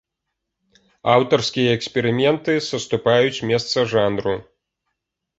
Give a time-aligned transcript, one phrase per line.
[1.15, 4.33] Аўтарскія эксперыменты саступаюць месца жанру.